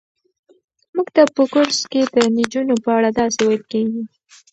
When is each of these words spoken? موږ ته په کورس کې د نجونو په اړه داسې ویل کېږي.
موږ 0.95 1.07
ته 1.15 1.23
په 1.35 1.43
کورس 1.53 1.79
کې 1.91 2.01
د 2.15 2.17
نجونو 2.35 2.75
په 2.83 2.89
اړه 2.97 3.09
داسې 3.19 3.39
ویل 3.45 3.63
کېږي. 3.71 4.01